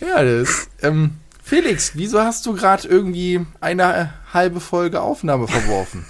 [0.00, 0.68] ja, das.
[0.82, 6.04] Ähm, Felix, wieso hast du gerade irgendwie eine halbe Folge Aufnahme verworfen?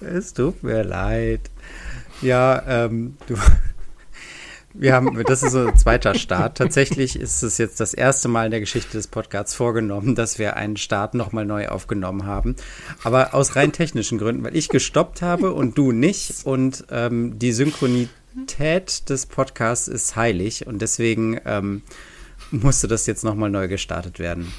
[0.00, 1.50] es tut mir leid.
[2.20, 3.36] Ja, ähm, du.
[4.74, 6.58] Wir haben, das ist so ein zweiter Start.
[6.58, 10.56] Tatsächlich ist es jetzt das erste Mal in der Geschichte des Podcasts vorgenommen, dass wir
[10.56, 12.54] einen Start nochmal neu aufgenommen haben.
[13.02, 16.44] Aber aus rein technischen Gründen, weil ich gestoppt habe und du nicht.
[16.44, 17.52] Und ähm, die
[18.38, 20.66] Synchronität des Podcasts ist heilig.
[20.66, 21.82] Und deswegen ähm,
[22.50, 24.52] musste das jetzt nochmal neu gestartet werden.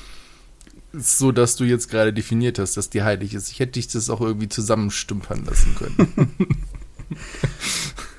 [0.92, 3.52] So, dass du jetzt gerade definiert hast, dass die heilig ist.
[3.52, 6.36] Ich hätte dich das auch irgendwie zusammenstümpern lassen können.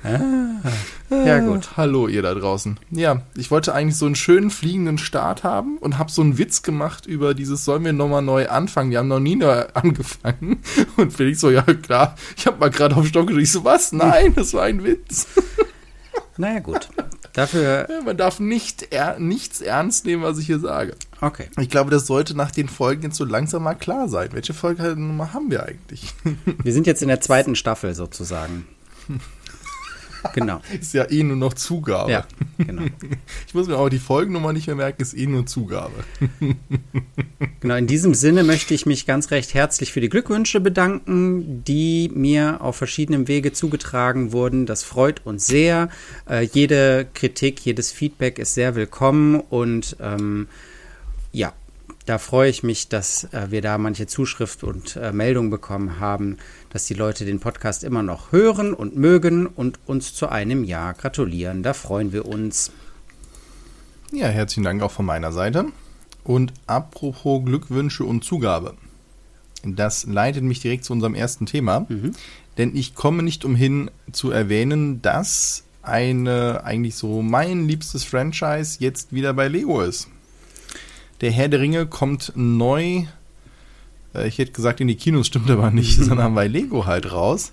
[0.03, 1.77] ah, ja, gut.
[1.77, 2.79] Hallo, ihr da draußen.
[2.91, 6.61] Ja, ich wollte eigentlich so einen schönen fliegenden Start haben und habe so einen Witz
[6.63, 8.91] gemacht über dieses, sollen wir nochmal neu anfangen?
[8.91, 10.61] Wir haben noch nie neu angefangen.
[10.97, 13.43] Und Felix so, ja klar, ich habe mal gerade auf Stock gedrückt.
[13.43, 13.91] Ich so, was?
[13.91, 15.27] Nein, das war ein Witz.
[16.37, 16.89] Naja, gut.
[17.33, 17.87] Dafür.
[17.89, 20.95] Ja, man darf nicht er, nichts ernst nehmen, was ich hier sage.
[21.19, 21.47] Okay.
[21.59, 24.29] Ich glaube, das sollte nach den Folgen jetzt so langsam mal klar sein.
[24.31, 26.13] Welche Folge haben wir eigentlich?
[26.63, 28.65] Wir sind jetzt in der zweiten Staffel sozusagen.
[30.33, 30.61] Genau.
[30.79, 32.11] ist ja eh nur noch Zugabe.
[32.11, 32.25] Ja,
[32.57, 32.83] genau.
[33.47, 36.03] Ich muss mir auch die Folgennummer nicht mehr merken, ist eh nur Zugabe.
[37.59, 42.09] Genau, in diesem Sinne möchte ich mich ganz recht herzlich für die Glückwünsche bedanken, die
[42.11, 44.65] mir auf verschiedenen Wege zugetragen wurden.
[44.65, 45.89] Das freut uns sehr.
[46.27, 50.47] Äh, jede Kritik, jedes Feedback ist sehr willkommen und ähm,
[51.31, 51.53] ja,
[52.05, 56.37] da freue ich mich, dass äh, wir da manche Zuschrift und äh, Meldung bekommen haben,
[56.71, 60.93] dass die Leute den Podcast immer noch hören und mögen und uns zu einem Jahr
[60.93, 61.63] gratulieren.
[61.63, 62.71] Da freuen wir uns.
[64.11, 65.65] Ja, herzlichen Dank auch von meiner Seite.
[66.23, 68.75] Und apropos Glückwünsche und Zugabe.
[69.63, 71.85] Das leitet mich direkt zu unserem ersten Thema.
[71.89, 72.13] Mhm.
[72.57, 79.13] Denn ich komme nicht umhin zu erwähnen, dass eine eigentlich so mein liebstes Franchise jetzt
[79.13, 80.07] wieder bei Lego ist.
[81.21, 83.05] Der Herr der Ringe kommt neu
[84.13, 86.03] ich hätte gesagt, in die Kinos stimmt aber nicht, mhm.
[86.03, 87.51] sondern bei Lego halt raus.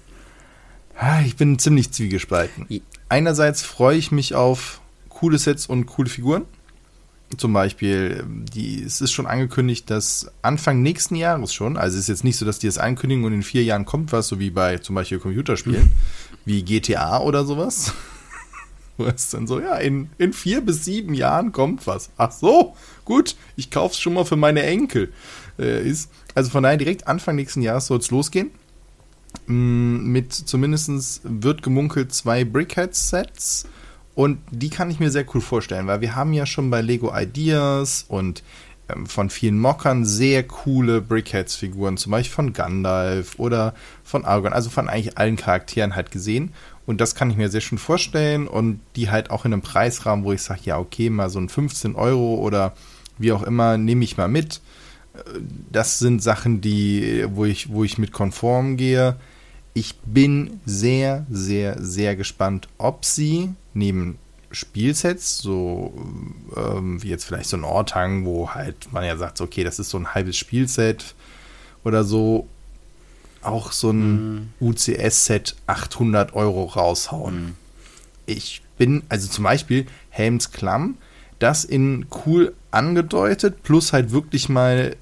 [0.97, 2.67] Ah, ich bin ziemlich zwiegespalten.
[3.09, 6.45] Einerseits freue ich mich auf coole Sets und coole Figuren.
[7.37, 12.09] Zum Beispiel, die, es ist schon angekündigt, dass Anfang nächsten Jahres schon, also es ist
[12.09, 14.51] jetzt nicht so, dass die es ankündigen und in vier Jahren kommt was, so wie
[14.51, 15.91] bei zum Beispiel Computerspielen, mhm.
[16.47, 17.93] wie GTA oder sowas.
[18.97, 22.11] Wo es dann so, ja, in, in vier bis sieben Jahren kommt was.
[22.17, 22.75] Ach so,
[23.05, 25.13] gut, ich kaufe es schon mal für meine Enkel.
[25.59, 26.11] Äh, ist.
[26.35, 28.51] Also von daher direkt Anfang nächsten Jahres soll es losgehen.
[29.47, 33.67] Mm, mit zumindest wird gemunkelt zwei Brickhead-Sets.
[34.15, 37.13] Und die kann ich mir sehr cool vorstellen, weil wir haben ja schon bei Lego
[37.17, 38.43] Ideas und
[38.89, 44.71] ähm, von vielen Mockern sehr coole Brickheads-Figuren, zum Beispiel von Gandalf oder von Argon, also
[44.71, 46.53] von eigentlich allen Charakteren halt gesehen.
[46.87, 50.25] Und das kann ich mir sehr schön vorstellen und die halt auch in einem Preisrahmen,
[50.25, 52.75] wo ich sage, ja, okay, mal so ein 15 Euro oder
[53.19, 54.61] wie auch immer, nehme ich mal mit
[55.71, 59.17] das sind Sachen, die, wo ich, wo ich mit konform gehe.
[59.75, 64.19] Ich bin sehr, sehr, sehr gespannt, ob sie neben
[64.51, 65.93] Spielsets, so
[66.57, 69.91] ähm, wie jetzt vielleicht so ein Ortang, wo halt man ja sagt, okay, das ist
[69.91, 71.15] so ein halbes Spielset
[71.85, 72.49] oder so,
[73.43, 74.49] auch so ein mhm.
[74.61, 77.45] UCS-Set 800 Euro raushauen.
[77.45, 77.55] Mhm.
[78.27, 80.97] Ich bin, also zum Beispiel Helms Klamm,
[81.39, 84.97] das in cool angedeutet, plus halt wirklich mal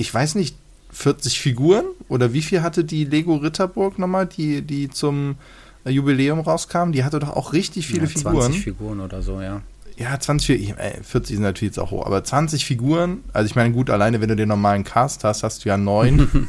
[0.00, 0.56] ich weiß nicht,
[0.92, 5.36] 40 Figuren oder wie viel hatte die Lego Ritterburg nochmal, die, die zum
[5.84, 6.92] Jubiläum rauskam?
[6.92, 8.42] Die hatte doch auch richtig viele ja, 20 Figuren.
[8.42, 9.60] 20 Figuren oder so, ja.
[9.96, 13.90] Ja, 20, 40 sind natürlich jetzt auch hoch, aber 20 Figuren, also ich meine, gut,
[13.90, 16.48] alleine wenn du den normalen Cast hast, hast du ja neun.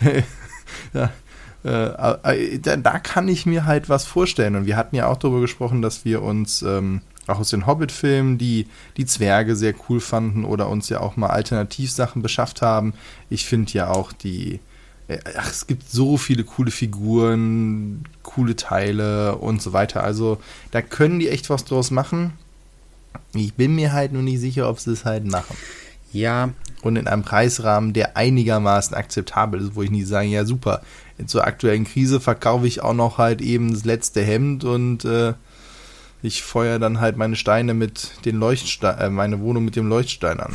[0.92, 1.12] ja,
[1.62, 4.56] äh, da, da, kann ich mir halt was vorstellen.
[4.56, 8.38] Und wir hatten ja auch darüber gesprochen, dass wir uns ähm, auch aus den Hobbit-Filmen,
[8.38, 8.66] die
[8.96, 12.94] die Zwerge sehr cool fanden oder uns ja auch mal Alternativsachen beschafft haben.
[13.30, 14.60] Ich finde ja auch die,
[15.08, 20.02] äh, ach, es gibt so viele coole Figuren, coole Teile und so weiter.
[20.02, 20.38] Also
[20.70, 22.32] da können die echt was draus machen.
[23.34, 25.56] Ich bin mir halt nur nicht sicher, ob sie es halt machen.
[26.12, 26.50] Ja.
[26.82, 30.82] Und in einem Preisrahmen, der einigermaßen akzeptabel ist, wo ich nicht sage, ja super,
[31.26, 35.34] zur aktuellen Krise verkaufe ich auch noch halt eben das letzte Hemd und äh,
[36.22, 40.40] ich feuer dann halt meine Steine mit den Leuchtstein, äh, meine Wohnung mit dem Leuchtstein
[40.40, 40.52] an.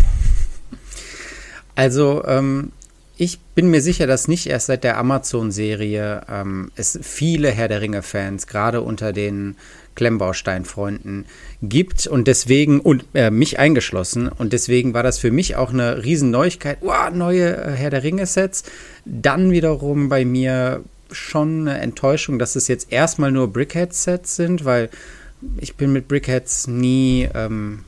[1.75, 2.71] Also, ähm,
[3.17, 7.81] ich bin mir sicher, dass nicht erst seit der Amazon-Serie ähm, es viele Herr der
[7.81, 9.55] Ringe-Fans, gerade unter den
[9.95, 11.25] Klemmbaustein-Freunden,
[11.63, 16.03] gibt und deswegen, und äh, mich eingeschlossen, und deswegen war das für mich auch eine
[16.03, 16.77] riesen Neuigkeit.
[16.81, 18.63] Wow, neue äh, Herr der Ringe-Sets.
[19.05, 24.89] Dann wiederum bei mir schon eine Enttäuschung, dass es jetzt erstmal nur Brickhead-Sets sind, weil
[25.59, 27.83] ich bin mit Brickheads nie ähm,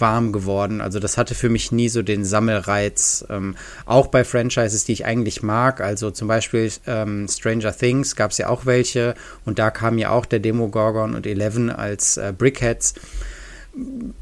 [0.00, 0.80] warm geworden.
[0.80, 3.24] Also das hatte für mich nie so den Sammelreiz.
[3.30, 3.56] Ähm,
[3.86, 5.80] auch bei Franchises, die ich eigentlich mag.
[5.80, 9.14] Also zum Beispiel ähm, Stranger Things gab es ja auch welche.
[9.44, 12.94] Und da kam ja auch der Demogorgon und Eleven als äh, Brickheads.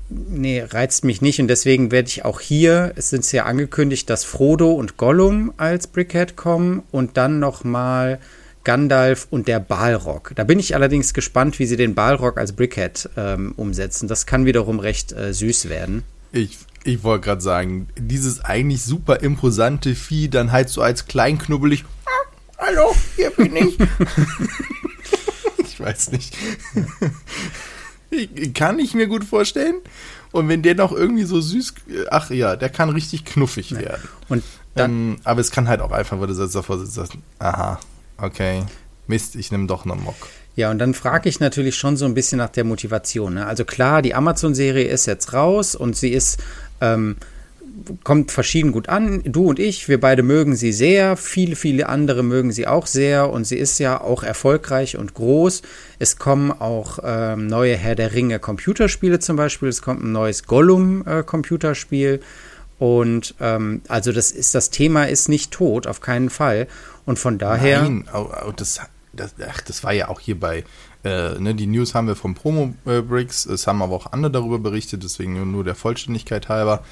[0.08, 4.22] Nee, reizt mich nicht und deswegen werde ich auch hier, es sind ja angekündigt, dass
[4.22, 8.18] Frodo und Gollum als Brickhead kommen und dann nochmal
[8.66, 10.32] Gandalf und der Balrog.
[10.34, 14.08] Da bin ich allerdings gespannt, wie sie den Balrog als Brickhead ähm, umsetzen.
[14.08, 16.02] Das kann wiederum recht äh, süß werden.
[16.32, 21.84] Ich, ich wollte gerade sagen, dieses eigentlich super imposante Vieh dann halt so als kleinknubbelig.
[22.06, 22.10] Ah,
[22.58, 23.78] hallo, hier bin ich.
[25.58, 26.36] ich weiß nicht.
[28.54, 29.76] kann ich mir gut vorstellen.
[30.32, 31.72] Und wenn der noch irgendwie so süß,
[32.10, 34.08] ach ja, der kann richtig knuffig werden.
[34.28, 34.42] Und
[34.74, 37.78] dann, ähm, aber es kann halt auch einfach, weil du jetzt davor sitzt, aha,
[38.18, 38.62] Okay.
[39.06, 40.16] Mist, ich nehme doch einen Mock.
[40.56, 43.34] Ja, und dann frage ich natürlich schon so ein bisschen nach der Motivation.
[43.34, 43.46] Ne?
[43.46, 46.42] Also klar, die Amazon-Serie ist jetzt raus und sie ist,
[46.80, 47.16] ähm,
[48.04, 49.22] kommt verschieden gut an.
[49.24, 51.18] Du und ich, wir beide mögen sie sehr.
[51.18, 53.28] Viele, viele andere mögen sie auch sehr.
[53.28, 55.60] Und sie ist ja auch erfolgreich und groß.
[55.98, 59.68] Es kommen auch ähm, neue Herr der Ringe Computerspiele zum Beispiel.
[59.68, 61.22] Es kommt ein neues Gollum äh.
[62.78, 66.68] Und ähm, also das ist das Thema ist nicht tot, auf keinen Fall.
[67.04, 67.82] Und von daher.
[67.82, 68.08] Nein,
[68.56, 68.80] das,
[69.12, 70.64] das, ach, das war ja auch hier bei,
[71.04, 74.30] äh, ne, die News haben wir vom Promo äh, Bricks, es haben aber auch andere
[74.30, 76.82] darüber berichtet, deswegen nur, nur der Vollständigkeit halber.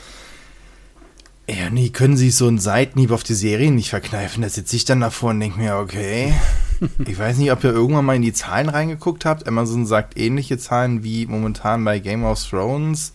[1.47, 4.43] Ja, nee, können sich so einen Seitenhieb auf die Serien nicht verkneifen.
[4.43, 6.33] Da sitze ich dann davor und denke mir, okay.
[7.07, 9.47] ich weiß nicht, ob ihr irgendwann mal in die Zahlen reingeguckt habt.
[9.47, 13.13] Amazon sagt ähnliche Zahlen wie momentan bei Game of Thrones.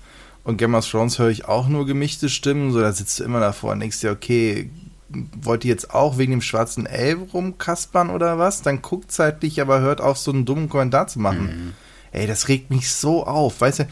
[0.50, 2.72] Und Game of Thrones höre ich auch nur gemischte Stimmen.
[2.72, 4.72] So, da sitzt du immer davor und denkst dir, okay,
[5.40, 8.64] wollt ihr jetzt auch wegen dem schwarzen Elb rumkaspern oder was?
[8.64, 11.44] Dann guckt zeitlich, aber hört auf, so einen dummen Kommentar zu machen.
[11.46, 11.74] Mhm.
[12.12, 13.88] Ey, das regt mich so auf, weißt du?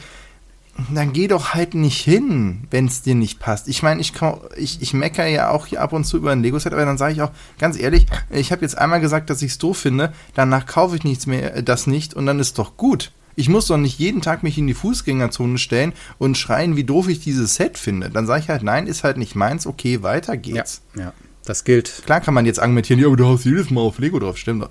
[0.91, 3.67] Dann geh doch halt nicht hin, wenn es dir nicht passt.
[3.67, 4.13] Ich meine, ich,
[4.55, 7.13] ich, ich meckere ja auch hier ab und zu über ein Lego-Set, aber dann sage
[7.13, 10.65] ich auch ganz ehrlich, ich habe jetzt einmal gesagt, dass ich es doof finde, danach
[10.65, 13.11] kaufe ich nichts mehr, äh, das nicht und dann ist doch gut.
[13.39, 17.07] Ich muss doch nicht jeden Tag mich in die Fußgängerzone stellen und schreien, wie doof
[17.07, 18.09] ich dieses Set finde.
[18.09, 20.81] Dann sage ich halt, nein, ist halt nicht meins, okay, weiter geht's.
[20.95, 21.13] Ja, ja.
[21.45, 22.01] Das gilt.
[22.05, 24.67] Klar kann man jetzt argumentieren, ja, aber du hast jedes Mal auf Lego drauf, stimmt.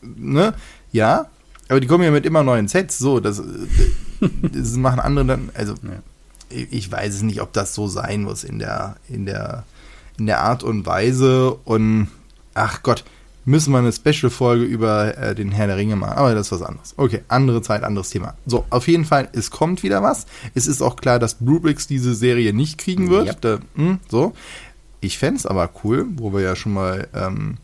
[0.00, 0.54] Ne?
[0.92, 1.26] Ja,
[1.68, 3.42] aber die kommen ja mit immer neuen Sets, so, das,
[4.40, 6.56] das machen andere dann, also, ja.
[6.70, 9.64] ich weiß es nicht, ob das so sein muss in der, in der,
[10.18, 12.08] in der Art und Weise und,
[12.54, 13.04] ach Gott,
[13.50, 16.16] müssen wir eine Special-Folge über äh, den Herr der Ringe machen.
[16.16, 16.94] Aber das ist was anderes.
[16.96, 18.34] Okay, andere Zeit, anderes Thema.
[18.46, 20.26] So, auf jeden Fall, es kommt wieder was.
[20.54, 23.26] Es ist auch klar, dass Brubrix diese Serie nicht kriegen wird.
[23.26, 23.40] Yep.
[23.40, 24.32] Da, mh, hm, so.
[25.00, 27.56] Ich fände es aber cool, wo wir ja schon mal ähm,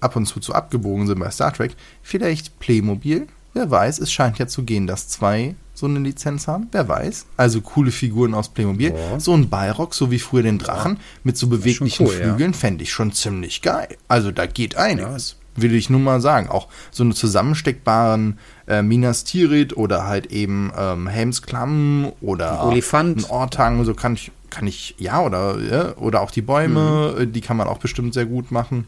[0.00, 1.76] ab und zu zu abgebogen sind bei Star Trek.
[2.02, 3.28] Vielleicht Playmobil.
[3.54, 6.68] Wer weiß, es scheint ja zu gehen, dass zwei so eine Lizenz haben.
[6.72, 7.26] Wer weiß.
[7.36, 8.94] Also coole Figuren aus Playmobil.
[8.94, 9.18] Oh.
[9.18, 11.00] So ein Balrog, so wie früher den Drachen, ja.
[11.24, 12.58] mit so beweglichen cool, Flügeln, ja.
[12.58, 13.96] fände ich schon ziemlich geil.
[14.08, 15.36] Also da geht einiges.
[15.56, 15.62] Ja.
[15.62, 16.48] Will ich nur mal sagen.
[16.48, 23.18] Auch so eine zusammensteckbaren äh, Minas Tirith oder halt eben ähm, Helmsklamm oder Olifant.
[23.18, 27.32] ein Ortang, so kann ich, kann ich, ja, oder, ja, oder auch die Bäume, mhm.
[27.32, 28.86] die kann man auch bestimmt sehr gut machen.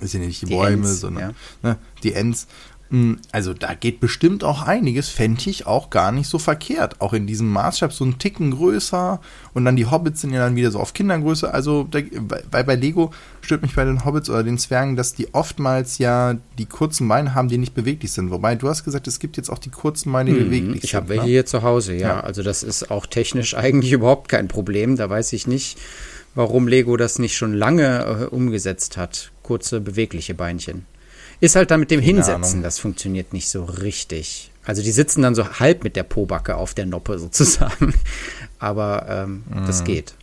[0.00, 1.70] Das sind ja nicht die, die Bäume, Ents, sondern ja.
[1.70, 2.46] ne, die Ents.
[2.90, 7.00] Hm, also da geht bestimmt auch einiges, fände ich auch gar nicht so verkehrt.
[7.00, 9.20] Auch in diesem Maßstab so ein Ticken größer
[9.52, 11.52] und dann die Hobbits sind ja dann wieder so auf Kindergröße.
[11.52, 12.00] Also da,
[12.50, 16.36] weil bei Lego stört mich bei den Hobbits oder den Zwergen, dass die oftmals ja
[16.56, 18.30] die kurzen Beine haben, die nicht beweglich sind.
[18.30, 20.80] Wobei du hast gesagt, es gibt jetzt auch die kurzen Beine, die hm, beweglich ich
[20.80, 20.84] sind.
[20.84, 21.28] Ich habe welche ne?
[21.28, 22.08] hier zu Hause, ja.
[22.08, 22.20] ja.
[22.20, 24.96] Also das ist auch technisch eigentlich überhaupt kein Problem.
[24.96, 25.78] Da weiß ich nicht,
[26.34, 29.30] warum Lego das nicht schon lange äh, umgesetzt hat.
[29.42, 30.86] Kurze bewegliche Beinchen.
[31.40, 32.62] Ist halt dann mit dem Keine Hinsetzen, Ahnung.
[32.62, 34.50] das funktioniert nicht so richtig.
[34.64, 37.94] Also die sitzen dann so halb mit der Pobacke auf der Noppe sozusagen.
[38.58, 39.66] Aber ähm, mhm.
[39.66, 40.14] das geht.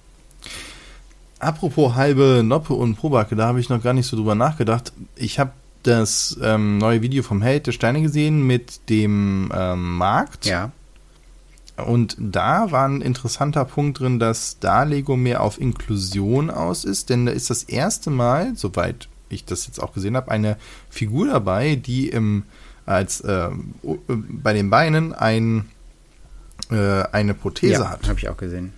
[1.39, 4.93] Apropos halbe Noppe und Pobacke, da habe ich noch gar nicht so drüber nachgedacht.
[5.15, 5.51] Ich habe
[5.83, 10.45] das ähm, neue Video vom Held der Steine gesehen mit dem ähm, Markt.
[10.45, 10.71] Ja.
[11.77, 17.09] Und da war ein interessanter Punkt drin, dass da Lego mehr auf Inklusion aus ist,
[17.09, 20.57] denn da ist das erste Mal, soweit ich das jetzt auch gesehen habe, eine
[20.89, 22.43] Figur dabei, die im,
[22.85, 23.49] als äh,
[24.07, 25.69] bei den Beinen ein,
[26.71, 28.07] äh, eine Prothese ja, hat.
[28.07, 28.73] habe ich auch gesehen.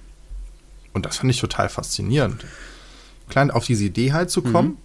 [0.93, 2.45] Und das fand ich total faszinierend.
[3.29, 4.69] Klein auf diese Idee halt zu kommen.
[4.69, 4.77] Mhm.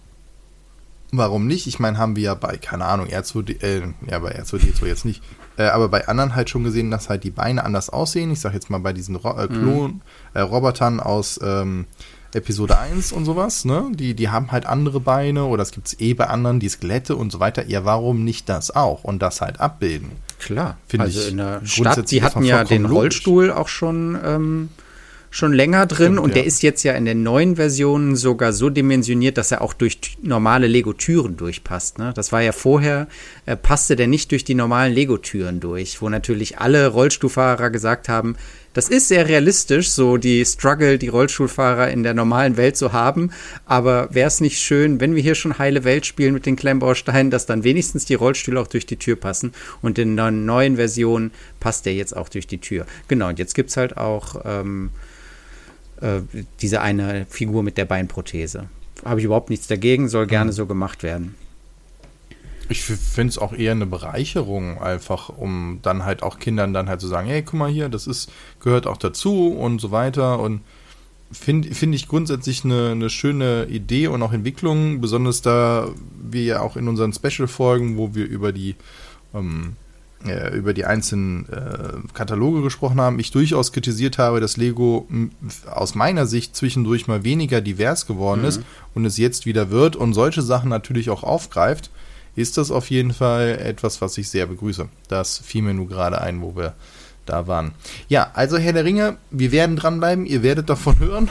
[1.15, 1.67] Warum nicht?
[1.67, 5.21] Ich meine, haben wir ja bei, keine Ahnung, R2D, äh, ja, bei R2D2 jetzt nicht,
[5.57, 8.31] äh, aber bei anderen halt schon gesehen, dass halt die Beine anders aussehen.
[8.31, 10.01] Ich sag jetzt mal bei diesen Ro äh, Klon, mhm.
[10.33, 11.85] äh, Robotern aus ähm,
[12.35, 13.91] Episode 1 und sowas, ne?
[13.93, 17.31] Die, die haben halt andere Beine oder es gibt eh bei anderen die Skelette und
[17.31, 17.67] so weiter.
[17.67, 20.11] Ja, warum nicht das auch und das halt abbilden?
[20.39, 23.59] Klar, Find also in der Stadt, die hatten ja den Rollstuhl logisch.
[23.59, 24.69] auch schon ähm,
[25.33, 28.69] schon länger drin Stimmt, und der ist jetzt ja in den neuen Versionen sogar so
[28.69, 31.97] dimensioniert, dass er auch durch normale Lego-Türen durchpasst.
[31.97, 32.13] Ne?
[32.15, 33.07] Das war ja vorher,
[33.45, 38.35] äh, passte der nicht durch die normalen Lego-Türen durch, wo natürlich alle Rollstuhlfahrer gesagt haben,
[38.73, 43.31] das ist sehr realistisch, so die Struggle, die Rollstuhlfahrer in der normalen Welt zu haben.
[43.65, 47.29] Aber wäre es nicht schön, wenn wir hier schon heile Welt spielen mit den Klemmbausteinen,
[47.29, 49.53] dass dann wenigstens die Rollstühle auch durch die Tür passen.
[49.83, 52.87] Und in der neuen Version passt der jetzt auch durch die Tür.
[53.07, 54.89] Genau, und jetzt gibt es halt auch ähm,
[56.01, 56.21] äh,
[56.61, 58.69] diese eine Figur mit der Beinprothese.
[59.05, 60.55] Habe ich überhaupt nichts dagegen, soll gerne mhm.
[60.55, 61.35] so gemacht werden.
[62.69, 67.01] Ich finde es auch eher eine Bereicherung, einfach, um dann halt auch Kindern dann halt
[67.01, 70.39] zu sagen, hey, guck mal hier, das ist, gehört auch dazu und so weiter.
[70.39, 70.61] Und
[71.31, 75.89] finde find ich grundsätzlich eine, eine schöne Idee und auch Entwicklung, besonders da
[76.21, 78.75] wir ja auch in unseren Special-Folgen, wo wir über die
[79.33, 79.75] ähm,
[80.25, 85.05] äh, über die einzelnen äh, Kataloge gesprochen haben, ich durchaus kritisiert habe, dass Lego
[85.69, 88.47] aus meiner Sicht zwischendurch mal weniger divers geworden mhm.
[88.47, 88.61] ist
[88.93, 91.89] und es jetzt wieder wird und solche Sachen natürlich auch aufgreift,
[92.35, 94.87] ist das auf jeden Fall etwas, was ich sehr begrüße.
[95.07, 96.73] Das fiel mir nur gerade ein, wo wir
[97.25, 97.71] da waren.
[98.09, 101.29] Ja, also Herr der Ringe, wir werden dranbleiben, ihr werdet davon hören.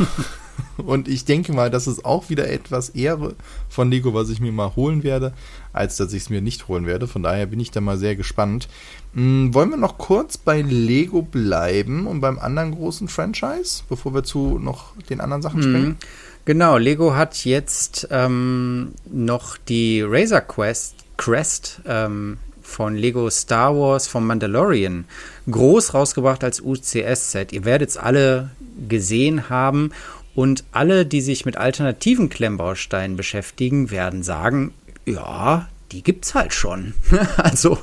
[0.76, 3.34] Und ich denke mal, das ist auch wieder etwas Ehre
[3.68, 5.32] von Lego, was ich mir mal holen werde,
[5.72, 7.06] als dass ich es mir nicht holen werde.
[7.06, 8.68] Von daher bin ich da mal sehr gespannt.
[9.14, 14.24] Hm, wollen wir noch kurz bei Lego bleiben und beim anderen großen Franchise, bevor wir
[14.24, 15.88] zu noch den anderen Sachen springen?
[15.88, 15.96] Mhm.
[16.44, 24.08] Genau, Lego hat jetzt ähm, noch die Razor Quest Crest ähm, von Lego Star Wars
[24.08, 25.04] vom Mandalorian
[25.48, 27.52] groß rausgebracht als UCS-Set.
[27.52, 28.50] Ihr werdet es alle
[28.88, 29.92] gesehen haben
[30.34, 34.72] und alle, die sich mit alternativen Klemmbausteinen beschäftigen, werden sagen,
[35.04, 36.94] ja, die gibt's halt schon.
[37.36, 37.78] also,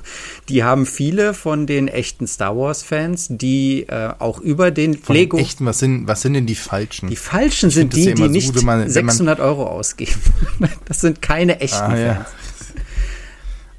[0.50, 5.16] die haben viele von den echten Star Wars Fans, die äh, auch über den von
[5.16, 5.38] Lego.
[5.38, 7.10] Den echten, was sind, was sind denn die falschen?
[7.10, 10.20] Die falschen ich sind die, die nicht so, man, 600 Euro ausgeben.
[10.86, 12.00] das sind keine echten ah, Fans.
[12.00, 12.26] Ja.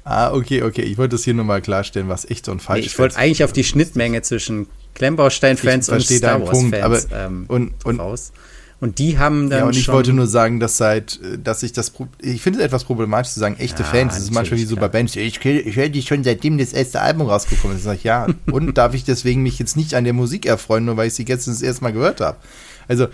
[0.03, 0.81] Ah, okay, okay.
[0.81, 2.85] Ich wollte das hier nur mal klarstellen, was echt und falsch ist.
[2.85, 7.99] Nee, ich wollte eigentlich auf die Schnittmenge zwischen Klemmbaustein-Fans und Star Wars-Fans ähm, und, und,
[7.99, 8.31] raus.
[8.81, 9.59] Und die haben dann.
[9.59, 12.83] Ja, und ich wollte nur sagen, dass seit, dass ich das, ich finde es etwas
[12.83, 14.15] problematisch zu sagen, echte ja, Fans.
[14.15, 15.15] Das ist manchmal wie so bei Bands.
[15.15, 17.83] Ich, ich höre dich schon seitdem das erste Album rausgekommen ist.
[17.83, 18.27] Sag ich, ja.
[18.51, 21.25] und darf ich deswegen mich jetzt nicht an der Musik erfreuen, nur weil ich sie
[21.25, 22.37] gestern das erste Mal gehört habe?
[22.87, 23.07] Also,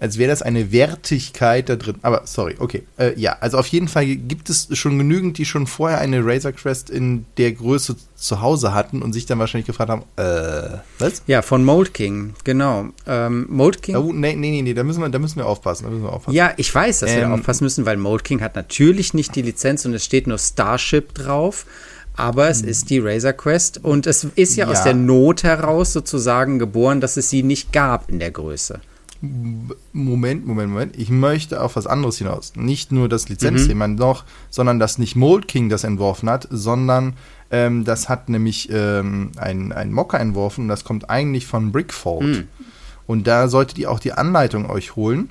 [0.00, 1.96] als wäre das eine Wertigkeit da drin.
[2.00, 2.82] Aber sorry, okay.
[2.98, 6.52] Äh, ja, also auf jeden Fall gibt es schon genügend, die schon vorher eine Razor
[6.52, 11.22] Crest in der Größe zu Hause hatten und sich dann wahrscheinlich gefragt haben, äh, was?
[11.26, 12.86] Ja, von Mold King, genau.
[13.06, 13.96] Ähm, Mold King.
[13.96, 15.84] Oh, nee, nee, nee, nee, da müssen wir, da müssen wir aufpassen.
[15.84, 16.34] Da müssen wir aufpassen.
[16.34, 19.36] Ja, ich weiß, dass ähm, wir da aufpassen müssen, weil Mold King hat natürlich nicht
[19.36, 21.66] die Lizenz und es steht nur Starship drauf
[22.16, 25.94] aber es ist die Razor Quest und es ist ja, ja, aus der Not heraus
[25.94, 28.80] sozusagen geboren, dass es sie nicht gab in der Größe.
[29.20, 30.96] Moment, Moment, Moment.
[30.96, 32.54] Ich möchte auf was anderes hinaus.
[32.56, 33.96] Nicht nur das Lizenzthema mhm.
[33.96, 37.14] noch, sondern dass nicht Mold King das entworfen hat, sondern
[37.50, 40.68] ähm, das hat nämlich ähm, ein, ein Mocker entworfen.
[40.68, 42.24] Das kommt eigentlich von Brickfold.
[42.24, 42.48] Mhm.
[43.06, 45.28] Und da solltet ihr auch die Anleitung euch holen.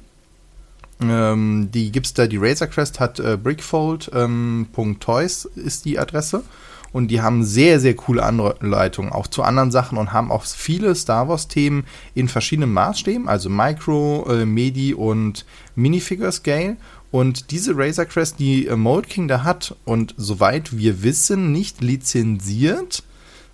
[1.02, 6.44] Ähm, die gibt's da, die Razor Crest hat äh, brickfold.toys ähm, ist die Adresse
[6.92, 10.96] und die haben sehr, sehr coole Anleitungen auch zu anderen Sachen und haben auch viele
[10.96, 16.78] Star Wars-Themen in verschiedenen Maßstäben, also Micro, äh, Medi und Minifigure Scale.
[17.12, 21.82] Und diese Razor Crest, die äh, Mold King da hat und soweit wir wissen, nicht
[21.82, 23.04] lizenziert,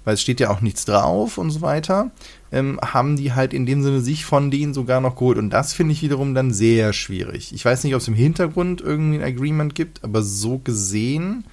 [0.03, 2.11] weil es steht ja auch nichts drauf und so weiter,
[2.51, 5.37] ähm, haben die halt in dem Sinne sich von denen sogar noch geholt.
[5.37, 7.53] Und das finde ich wiederum dann sehr schwierig.
[7.53, 11.45] Ich weiß nicht, ob es im Hintergrund irgendwie ein Agreement gibt, aber so gesehen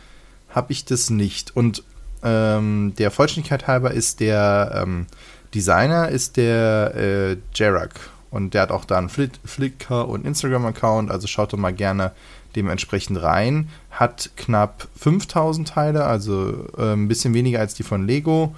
[0.53, 1.57] habe ich das nicht.
[1.57, 1.83] Und
[2.23, 5.07] ähm, der Vollständigkeit halber ist der ähm,
[5.55, 8.11] Designer ist der äh, Jarak.
[8.31, 12.13] Und der hat auch da einen Fl Flickr und Instagram-Account, also schaut doch mal gerne
[12.57, 13.69] dementsprechend rein.
[13.91, 18.55] Hat knapp 5000 Teile, also äh, ein bisschen weniger als die von Lego.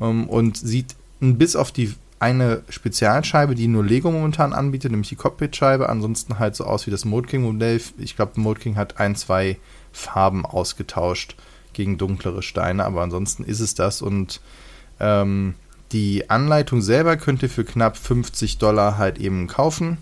[0.00, 5.16] Ähm, und sieht bis auf die eine Spezialscheibe, die nur Lego momentan anbietet, nämlich die
[5.16, 5.88] Cockpit-Scheibe.
[5.88, 7.80] Ansonsten halt so aus wie das Mode King-Modell.
[7.98, 9.58] Ich glaube, Mode King hat ein, zwei
[9.92, 11.36] Farben ausgetauscht
[11.72, 14.40] gegen dunklere Steine, aber ansonsten ist es das und
[14.98, 15.54] ähm,
[15.92, 19.98] die Anleitung selber könnt ihr für knapp 50 Dollar halt eben kaufen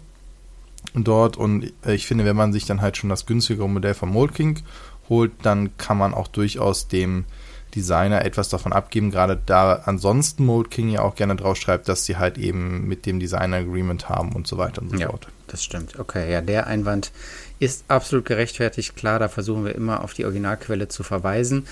[0.95, 4.09] dort und äh, ich finde, wenn man sich dann halt schon das günstigere Modell von
[4.09, 4.63] Mold King
[5.09, 7.25] holt, dann kann man auch durchaus dem
[7.75, 12.05] Designer etwas davon abgeben, gerade da ansonsten Mold King ja auch gerne drauf schreibt, dass
[12.05, 15.29] sie halt eben mit dem Designer Agreement haben und so weiter und so ja, fort.
[15.49, 15.99] Das stimmt.
[15.99, 17.13] Okay, ja, der Einwand
[17.59, 18.97] ist absolut gerechtfertigt.
[18.97, 21.67] Klar, da versuchen wir immer auf die Originalquelle zu verweisen.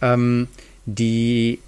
[0.00, 0.48] Ähm,
[0.86, 1.58] die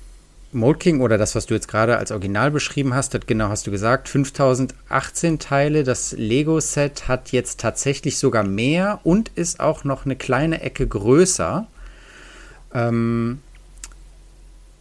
[0.52, 3.66] Mold King oder das, was du jetzt gerade als Original beschrieben hast, hat genau hast
[3.66, 5.84] du gesagt, 5018 Teile.
[5.84, 11.66] Das Lego-Set hat jetzt tatsächlich sogar mehr und ist auch noch eine kleine Ecke größer.
[12.74, 13.40] Ähm,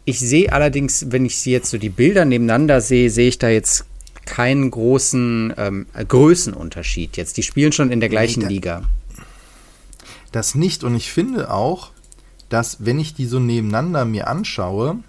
[0.09, 3.49] ich sehe allerdings, wenn ich sie jetzt so die Bilder nebeneinander sehe, sehe ich da
[3.49, 3.85] jetzt
[4.25, 7.17] keinen großen ähm, Größenunterschied.
[7.17, 8.83] Jetzt, die spielen schon in der gleichen nee, Liga.
[10.31, 10.83] Das nicht.
[10.83, 11.91] Und ich finde auch,
[12.49, 14.99] dass wenn ich die so nebeneinander mir anschaue,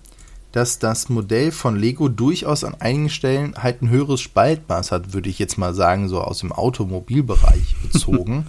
[0.52, 5.28] dass das Modell von Lego durchaus an einigen Stellen halt ein höheres Spaltmaß hat, würde
[5.28, 8.46] ich jetzt mal sagen, so aus dem Automobilbereich bezogen.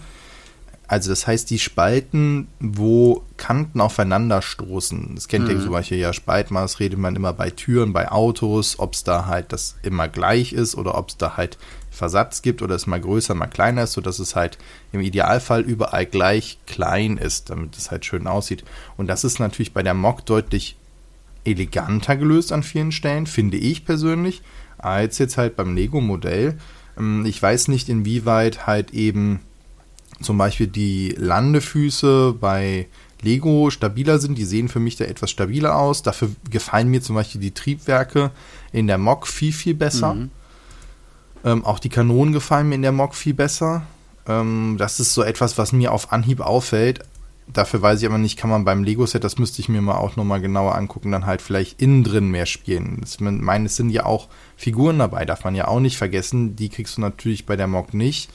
[0.91, 5.51] Also das heißt, die Spalten, wo Kanten aufeinander stoßen, das kennt mhm.
[5.51, 9.25] ihr zum Beispiel ja Spaltmaß, redet man immer bei Türen, bei Autos, ob es da
[9.25, 11.57] halt das immer gleich ist oder ob es da halt
[11.91, 14.57] Versatz gibt oder es mal größer, mal kleiner ist, sodass es halt
[14.91, 18.65] im Idealfall überall gleich klein ist, damit es halt schön aussieht.
[18.98, 20.75] Und das ist natürlich bei der Mock deutlich
[21.45, 24.41] eleganter gelöst an vielen Stellen, finde ich persönlich,
[24.77, 26.57] als jetzt halt beim Lego-Modell.
[26.98, 29.39] Ähm, ich weiß nicht, inwieweit halt eben
[30.24, 32.88] zum Beispiel die Landefüße bei
[33.22, 34.38] Lego stabiler sind.
[34.38, 36.04] Die sehen für mich da etwas stabiler aus.
[36.04, 38.32] Dafür gefallen mir zum Beispiel die Triebwerke
[38.72, 40.16] in der Mock viel, viel besser.
[40.16, 40.32] Mhm.
[41.44, 43.84] Ähm, auch die Kanonen gefallen mir in der Mock viel besser.
[44.28, 47.01] Ähm, das ist so etwas, was mir auf Anhieb auffällt.
[47.51, 50.16] Dafür weiß ich aber nicht, kann man beim Lego-Set, das müsste ich mir mal auch
[50.16, 53.00] nochmal genauer angucken, dann halt vielleicht innen drin mehr spielen.
[53.01, 56.56] Das, meine, es sind ja auch Figuren dabei, darf man ja auch nicht vergessen.
[56.56, 58.30] Die kriegst du natürlich bei der Mock nicht.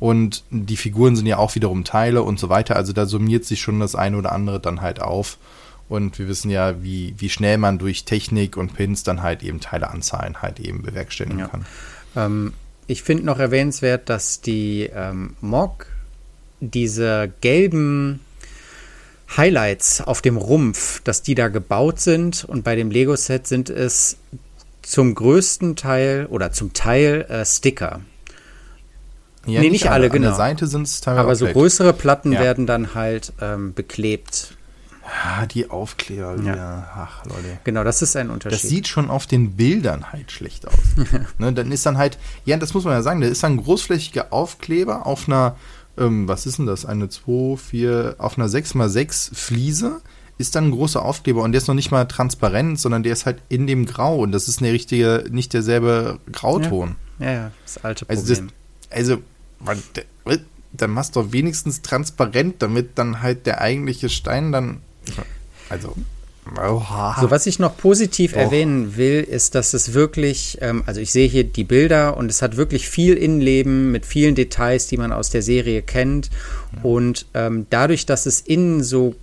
[0.00, 2.76] Und die Figuren sind ja auch wiederum Teile und so weiter.
[2.76, 5.38] Also da summiert sich schon das eine oder andere dann halt auf.
[5.88, 9.60] Und wir wissen ja, wie, wie schnell man durch Technik und Pins dann halt eben
[9.60, 11.48] Teileanzahlen halt eben bewerkstelligen ja.
[11.48, 11.66] kann.
[12.16, 12.52] Ähm,
[12.86, 15.86] ich finde noch erwähnenswert, dass die ähm, Mock
[16.60, 18.20] diese gelben
[19.36, 22.44] Highlights auf dem Rumpf, dass die da gebaut sind.
[22.44, 24.16] Und bei dem Lego-Set sind es
[24.82, 28.00] zum größten Teil oder zum Teil äh, Sticker.
[29.46, 30.28] Ja, nee, nicht, alle, alle, genau.
[30.28, 31.20] An der Seite sind es teilweise.
[31.20, 32.40] Aber so größere Platten ja.
[32.40, 34.56] werden dann halt ähm, beklebt.
[35.04, 36.56] Ja, die Aufkleber, ja.
[36.56, 36.88] ja.
[36.94, 37.58] Ach, Leute.
[37.64, 38.62] Genau, das ist ein Unterschied.
[38.62, 40.74] Das sieht schon auf den Bildern halt schlecht aus.
[41.38, 43.62] ne, dann ist dann halt, ja, das muss man ja sagen, da ist dann ein
[43.62, 45.56] großflächiger Aufkleber auf einer
[45.96, 46.84] ähm, was ist denn das?
[46.84, 50.00] Eine 2, 4, auf einer 6x6 Fliese
[50.36, 53.26] ist dann ein großer Aufkleber und der ist noch nicht mal transparent, sondern der ist
[53.26, 56.96] halt in dem Grau und das ist eine richtige, nicht derselbe Grauton.
[57.20, 58.18] Ja, ja, ja das alte Problem.
[58.18, 58.52] Also, das,
[58.90, 59.18] also
[59.64, 59.82] man,
[60.72, 64.80] dann machst du wenigstens transparent, damit dann halt der eigentliche Stein dann,
[65.68, 65.94] also
[66.62, 67.16] Oha.
[67.20, 68.38] So, was ich noch positiv oh.
[68.38, 72.42] erwähnen will, ist, dass es wirklich, ähm, also ich sehe hier die Bilder und es
[72.42, 76.28] hat wirklich viel Innenleben mit vielen Details, die man aus der Serie kennt.
[76.74, 76.82] Ja.
[76.82, 79.14] Und ähm, dadurch, dass es innen so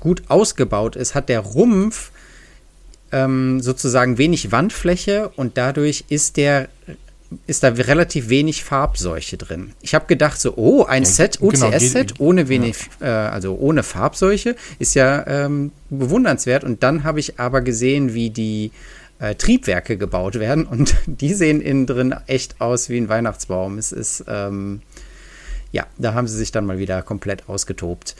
[0.00, 2.10] gut ausgebaut ist, hat der Rumpf
[3.12, 6.68] ähm, sozusagen wenig Wandfläche und dadurch ist der
[7.46, 9.72] ist da relativ wenig Farbseuche drin.
[9.80, 13.28] Ich habe gedacht so, oh, ein ja, Set, OCS-Set genau, ohne wenig, ja.
[13.28, 16.64] äh, also ohne Farbseuche, ist ja ähm, bewundernswert.
[16.64, 18.70] Und dann habe ich aber gesehen, wie die
[19.18, 23.78] äh, Triebwerke gebaut werden und die sehen innen drin echt aus wie ein Weihnachtsbaum.
[23.78, 24.82] Es ist, ähm,
[25.70, 28.16] ja, da haben sie sich dann mal wieder komplett ausgetobt.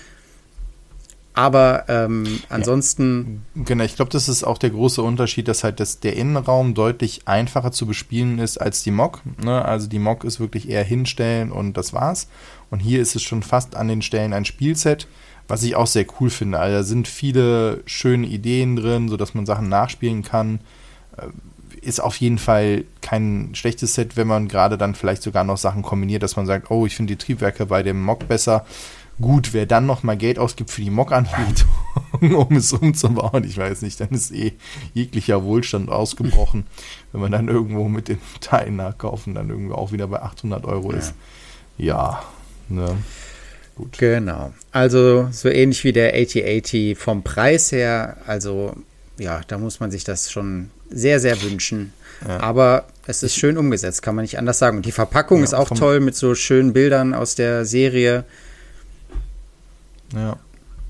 [1.35, 3.45] Aber ähm, ansonsten.
[3.55, 6.75] Ja, genau, ich glaube, das ist auch der große Unterschied, dass halt das, der Innenraum
[6.75, 9.23] deutlich einfacher zu bespielen ist als die Mock.
[9.42, 9.64] Ne?
[9.64, 12.29] Also die Mock ist wirklich eher hinstellen und das war's.
[12.71, 15.09] Und hier ist es schon fast an den Stellen ein Spielset,
[15.49, 16.59] was ich auch sehr cool finde.
[16.59, 20.61] Also da sind viele schöne Ideen drin, sodass man Sachen nachspielen kann.
[21.16, 21.29] Äh,
[21.81, 25.83] ist auf jeden Fall kein schlechtes Set, wenn man gerade dann vielleicht sogar noch Sachen
[25.83, 28.64] kombiniert, dass man sagt, oh, ich finde die Triebwerke bei dem Mock besser
[29.23, 31.71] Gut, wer dann noch mal Geld ausgibt für die Mock-Anleitung,
[32.21, 34.53] um es umzubauen, ich weiß nicht, dann ist eh
[34.93, 36.67] jeglicher Wohlstand ausgebrochen,
[37.13, 40.93] wenn man dann irgendwo mit den Teilen nachkaufen, dann irgendwo auch wieder bei 800 Euro
[40.93, 40.99] ja.
[40.99, 41.15] ist.
[41.79, 42.23] Ja,
[42.69, 42.99] ne.
[43.77, 43.97] Gut.
[43.99, 44.53] Genau.
[44.71, 48.19] Also so ähnlich wie der 8080 vom Preis her.
[48.27, 48.75] Also
[49.19, 51.93] ja, da muss man sich das schon sehr, sehr wünschen.
[52.27, 52.41] Ja.
[52.41, 54.79] Aber es ist schön umgesetzt, kann man nicht anders sagen.
[54.79, 58.25] Und die Verpackung ja, ist auch toll mit so schönen Bildern aus der Serie.
[60.14, 60.37] Ja.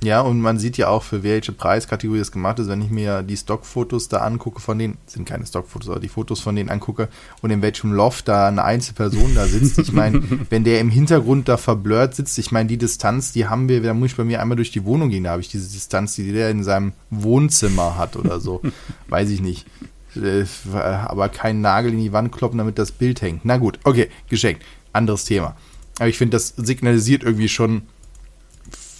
[0.02, 2.68] Ja, und man sieht ja auch, für welche Preiskategorie das gemacht ist.
[2.68, 6.40] Wenn ich mir die Stockfotos da angucke von denen, sind keine Stockfotos, aber die Fotos
[6.40, 7.08] von denen angucke
[7.40, 9.78] und in welchem Loft da eine Einzelperson da sitzt.
[9.78, 13.68] Ich meine, wenn der im Hintergrund da verblurrt sitzt, ich meine, die Distanz, die haben
[13.68, 15.70] wir, da muss ich bei mir einmal durch die Wohnung gehen, da habe ich diese
[15.70, 18.60] Distanz, die der in seinem Wohnzimmer hat oder so.
[19.08, 19.68] Weiß ich nicht.
[20.16, 23.44] Äh, aber keinen Nagel in die Wand kloppen, damit das Bild hängt.
[23.44, 24.64] Na gut, okay, geschenkt.
[24.92, 25.56] Anderes Thema.
[26.00, 27.82] Aber ich finde, das signalisiert irgendwie schon,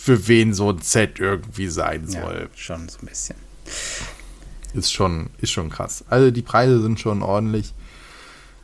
[0.03, 2.49] für wen so ein Set irgendwie sein soll.
[2.51, 3.37] Ja, schon so ein bisschen.
[4.75, 6.05] Ist schon, ist schon krass.
[6.09, 7.73] Also die Preise sind schon ordentlich.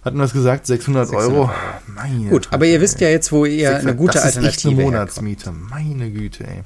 [0.04, 0.66] Hatten wir es gesagt?
[0.66, 1.42] 600, 600 Euro?
[1.42, 1.50] Euro.
[1.86, 4.48] Meine Gut, Frage, aber ihr wisst ja jetzt, wo ihr 600, eine gute das Alternative
[4.50, 5.44] ist echt eine Monatsmiete.
[5.44, 5.70] Herkommt.
[5.70, 6.62] Meine Güte, ey.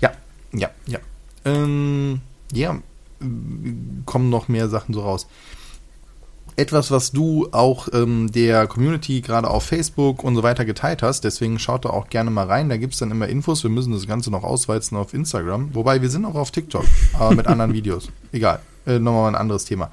[0.00, 0.10] Ja,
[0.54, 0.98] ja, ja.
[1.44, 2.20] Ähm,
[2.52, 2.82] ja,
[4.06, 5.28] kommen noch mehr Sachen so raus
[6.56, 11.24] etwas, was du auch ähm, der Community gerade auf Facebook und so weiter geteilt hast.
[11.24, 12.68] Deswegen schaut da auch gerne mal rein.
[12.68, 13.62] Da gibt es dann immer Infos.
[13.62, 15.74] Wir müssen das Ganze noch ausweizen auf Instagram.
[15.74, 16.84] Wobei wir sind auch auf TikTok,
[17.14, 18.08] aber mit anderen Videos.
[18.32, 18.60] Egal.
[18.86, 19.90] Äh, nochmal ein anderes Thema.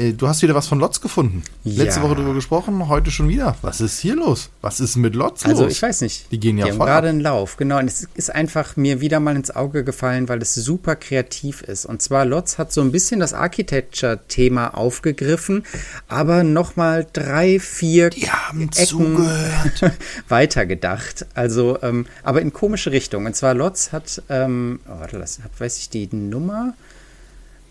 [0.00, 1.42] Äh, du hast wieder was von Lotz gefunden.
[1.64, 1.84] Ja.
[1.84, 3.56] Letzte Woche darüber gesprochen, heute schon wieder.
[3.62, 4.50] Was ist hier los?
[4.62, 5.60] Was ist mit Lotz also, los?
[5.60, 6.32] Also ich weiß nicht.
[6.32, 7.78] Die gehen ja Die voll gerade einen Lauf, genau.
[7.78, 11.84] Und es ist einfach mir wieder mal ins Auge gefallen, weil es super kreativ ist.
[11.84, 15.64] Und zwar Lotz hat so ein bisschen das Architecture-Thema aufgegriffen,
[16.08, 19.92] aber nochmal drei, vier Die haben Ecken zugehört.
[20.28, 21.26] weitergedacht.
[21.34, 23.26] Also, ähm, aber in komische Richtung.
[23.26, 26.74] Und zwar Lotz hat, ähm, oh, warte, das, weiß ich die Nummer?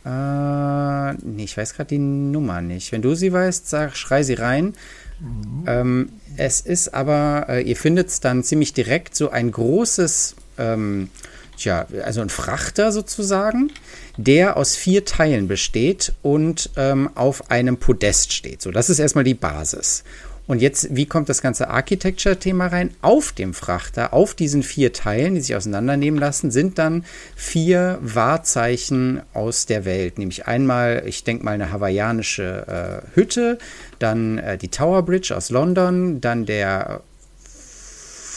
[0.06, 2.92] Äh, nee, ich weiß gerade die Nummer nicht.
[2.92, 4.74] Wenn du sie weißt, sag, schrei sie rein.
[5.20, 5.64] Mhm.
[5.68, 11.10] Ähm, es ist aber, äh, ihr findet es dann ziemlich direkt, so ein großes, ähm,
[11.58, 13.72] tja, also ein Frachter sozusagen,
[14.18, 18.62] der aus vier Teilen besteht und ähm, auf einem Podest steht.
[18.62, 20.04] So, das ist erstmal die Basis.
[20.50, 22.90] Und jetzt, wie kommt das ganze Architecture-Thema rein?
[23.04, 29.22] Auf dem Frachter, auf diesen vier Teilen, die sich auseinandernehmen lassen, sind dann vier Wahrzeichen
[29.36, 30.18] aus der Welt.
[30.18, 33.60] Nämlich einmal, ich denke mal, eine hawaiianische äh, Hütte,
[34.00, 37.02] dann äh, die Tower Bridge aus London, dann der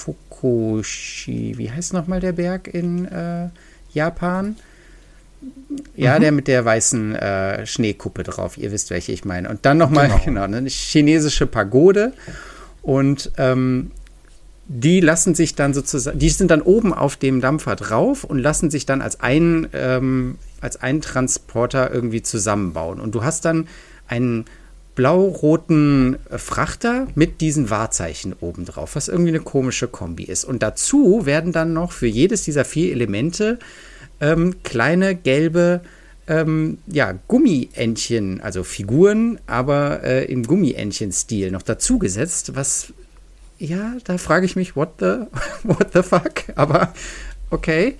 [0.04, 3.48] Fukushi, wie heißt nochmal der Berg in äh,
[3.94, 4.56] Japan?
[5.96, 6.20] Ja, mhm.
[6.20, 8.56] der mit der weißen äh, Schneekuppe drauf.
[8.58, 9.48] Ihr wisst, welche ich meine.
[9.48, 12.12] Und dann nochmal, genau, genau ne, eine chinesische Pagode.
[12.82, 13.90] Und ähm,
[14.66, 18.70] die lassen sich dann sozusagen, die sind dann oben auf dem Dampfer drauf und lassen
[18.70, 23.00] sich dann als ein, ähm, als ein Transporter irgendwie zusammenbauen.
[23.00, 23.68] Und du hast dann
[24.08, 24.44] einen
[24.94, 30.44] blau-roten Frachter mit diesen Wahrzeichen oben drauf, was irgendwie eine komische Kombi ist.
[30.44, 33.58] Und dazu werden dann noch für jedes dieser vier Elemente
[34.22, 35.82] ähm, kleine gelbe
[36.28, 42.92] ähm, ja, Gummientchen, also Figuren, aber äh, im Gummientchen-Stil noch dazugesetzt, was,
[43.58, 45.26] ja, da frage ich mich, what the,
[45.64, 46.44] what the fuck?
[46.54, 46.94] Aber
[47.50, 47.96] okay.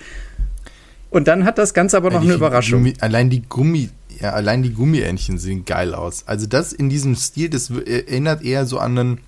[1.10, 2.84] Und dann hat das Ganze aber noch eine Überraschung.
[2.84, 6.22] Gummi, allein die Gummi, ja, allein die Gummientchen sehen geil aus.
[6.26, 9.18] Also das in diesem Stil, das erinnert eher so an einen,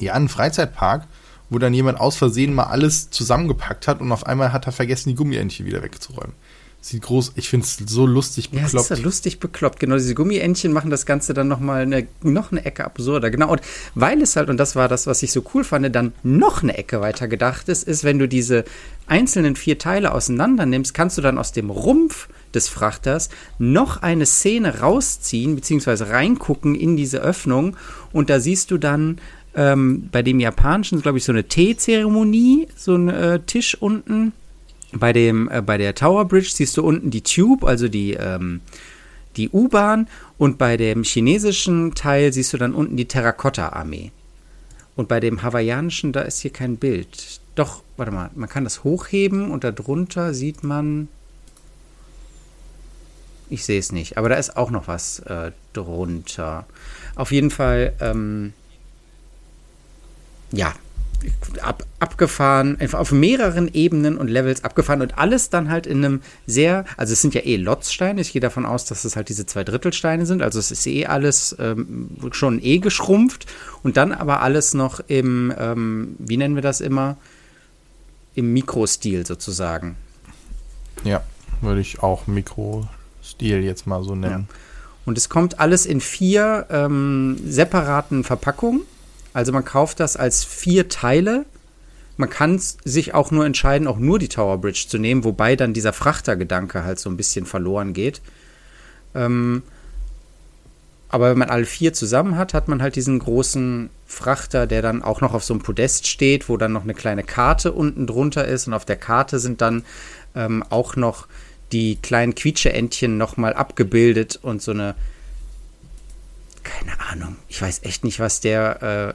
[0.00, 1.06] ja, einen Freizeitpark,
[1.54, 5.10] wo dann jemand aus Versehen mal alles zusammengepackt hat und auf einmal hat er vergessen,
[5.10, 6.34] die Gummientchen wieder wegzuräumen.
[6.80, 8.74] Sieht groß, ich finde es so lustig bekloppt.
[8.74, 9.80] Ja, es ist ja lustig bekloppt.
[9.80, 13.30] Genau, diese Gummientchen machen das Ganze dann nochmal eine, noch eine Ecke absurder.
[13.30, 13.62] Genau, und
[13.94, 16.76] weil es halt, und das war das, was ich so cool fand, dann noch eine
[16.76, 18.64] Ecke weiter gedacht ist, ist, wenn du diese
[19.06, 24.26] einzelnen vier Teile auseinander nimmst, kannst du dann aus dem Rumpf des Frachters noch eine
[24.26, 27.78] Szene rausziehen, beziehungsweise reingucken in diese Öffnung
[28.12, 29.20] und da siehst du dann
[29.54, 34.32] ähm, bei dem japanischen, glaube ich, so eine Teezeremonie, so ein äh, Tisch unten.
[34.92, 38.60] Bei, dem, äh, bei der Tower Bridge siehst du unten die Tube, also die, ähm,
[39.36, 40.08] die U-Bahn.
[40.38, 44.10] Und bei dem chinesischen Teil siehst du dann unten die Terrakotta-Armee.
[44.96, 47.40] Und bei dem hawaiianischen, da ist hier kein Bild.
[47.54, 51.08] Doch, warte mal, man kann das hochheben und darunter sieht man.
[53.50, 56.66] Ich sehe es nicht, aber da ist auch noch was äh, drunter.
[57.14, 58.52] Auf jeden Fall, ähm,
[60.54, 60.74] ja,
[61.62, 66.22] ab, abgefahren, einfach auf mehreren Ebenen und Levels abgefahren und alles dann halt in einem
[66.46, 69.46] sehr, also es sind ja eh Lotzsteine, ich gehe davon aus, dass es halt diese
[69.46, 73.46] zwei Drittelsteine sind, also es ist eh alles ähm, schon eh geschrumpft
[73.82, 77.16] und dann aber alles noch im, ähm, wie nennen wir das immer,
[78.34, 79.96] im Mikrostil sozusagen.
[81.04, 81.22] Ja,
[81.60, 84.48] würde ich auch Mikrostil jetzt mal so nennen.
[84.48, 84.56] Ja.
[85.06, 88.82] Und es kommt alles in vier ähm, separaten Verpackungen
[89.34, 91.44] also man kauft das als vier Teile.
[92.16, 95.74] Man kann sich auch nur entscheiden, auch nur die Tower Bridge zu nehmen, wobei dann
[95.74, 98.22] dieser Frachtergedanke halt so ein bisschen verloren geht.
[99.14, 99.62] Ähm,
[101.08, 105.02] aber wenn man alle vier zusammen hat, hat man halt diesen großen Frachter, der dann
[105.02, 108.46] auch noch auf so einem Podest steht, wo dann noch eine kleine Karte unten drunter
[108.46, 108.66] ist.
[108.66, 109.84] Und auf der Karte sind dann
[110.34, 111.26] ähm, auch noch
[111.72, 114.94] die kleinen Quietscheentchen nochmal abgebildet und so eine,
[116.64, 119.14] keine Ahnung, ich weiß echt nicht, was der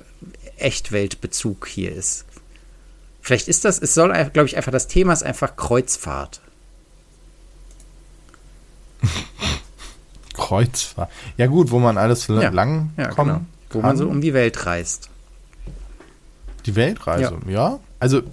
[0.58, 2.26] äh, Echtweltbezug hier ist.
[3.22, 6.42] Vielleicht ist das, es soll, glaube ich, einfach, das Thema ist einfach Kreuzfahrt.
[10.34, 11.12] Kreuzfahrt.
[11.38, 12.50] Ja gut, wo man alles ja.
[12.50, 13.46] lang ja, kommen genau.
[13.72, 15.10] Wo man so um die Welt reist.
[16.66, 17.52] Die Weltreise, ja.
[17.52, 17.80] ja.
[18.00, 18.24] Also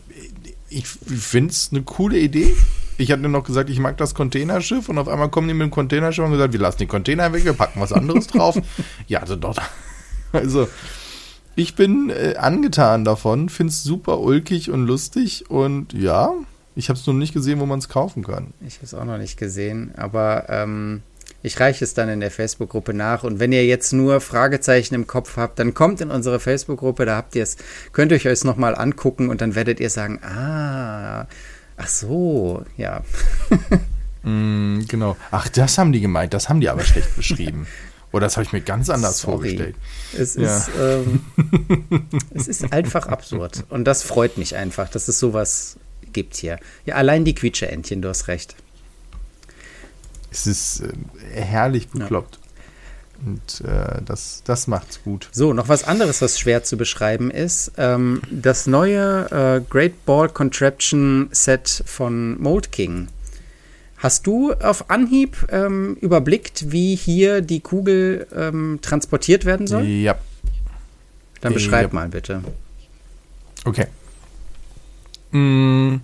[0.68, 2.54] ich finde es eine coole Idee.
[2.98, 5.70] Ich hatte noch gesagt, ich mag das Containerschiff und auf einmal kommen die mit dem
[5.70, 8.58] Containerschiff und gesagt, wir lassen die Container weg, wir packen was anderes drauf.
[9.06, 9.60] ja, also dort.
[10.32, 10.68] Also
[11.54, 16.34] ich bin äh, angetan davon, finde es super ulkig und lustig und ja,
[16.74, 18.52] ich habe es noch nicht gesehen, wo man es kaufen kann.
[18.60, 21.02] Ich habe es auch noch nicht gesehen, aber ähm,
[21.42, 23.24] ich reiche es dann in der Facebook-Gruppe nach.
[23.24, 27.16] Und wenn ihr jetzt nur Fragezeichen im Kopf habt, dann kommt in unsere Facebook-Gruppe, da
[27.16, 27.56] habt ihr es,
[27.92, 31.26] könnt ihr euch es nochmal angucken und dann werdet ihr sagen, ah,
[31.76, 33.02] ach so, ja.
[34.22, 35.16] mm, genau.
[35.30, 37.66] Ach, das haben die gemeint, das haben die aber schlecht beschrieben.
[38.12, 39.32] Oder das habe ich mir ganz anders Sorry.
[39.32, 39.76] vorgestellt.
[40.16, 40.56] Es, ja.
[40.56, 41.20] ist, ähm,
[42.34, 43.64] es ist einfach absurd.
[43.68, 45.76] Und das freut mich einfach, dass es sowas
[46.12, 46.58] gibt hier.
[46.86, 48.54] Ja, allein die Quietscheentchen, du hast recht.
[50.30, 52.36] Es ist äh, herrlich bekloppt.
[52.36, 52.45] Ja.
[53.24, 55.28] Und äh, das, das macht's gut.
[55.32, 57.72] So, noch was anderes, was schwer zu beschreiben ist.
[57.76, 63.08] Ähm, das neue äh, Great Ball Contraption Set von Mold King.
[63.98, 69.84] Hast du auf Anhieb ähm, überblickt, wie hier die Kugel ähm, transportiert werden soll?
[69.84, 70.16] Ja.
[71.40, 71.94] Dann beschreib ja.
[71.94, 72.42] mal bitte.
[73.64, 73.86] Okay.
[75.32, 75.96] Mm,